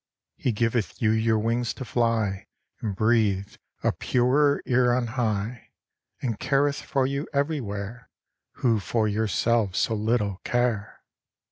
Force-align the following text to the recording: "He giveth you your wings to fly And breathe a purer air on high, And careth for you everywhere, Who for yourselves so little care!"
"He 0.35 0.51
giveth 0.51 0.99
you 0.99 1.11
your 1.11 1.37
wings 1.37 1.75
to 1.75 1.85
fly 1.85 2.47
And 2.79 2.95
breathe 2.95 3.53
a 3.83 3.91
purer 3.91 4.63
air 4.65 4.95
on 4.95 5.05
high, 5.13 5.69
And 6.23 6.39
careth 6.39 6.81
for 6.81 7.05
you 7.05 7.27
everywhere, 7.33 8.09
Who 8.53 8.79
for 8.79 9.07
yourselves 9.07 9.77
so 9.77 9.93
little 9.93 10.37
care!" 10.43 11.03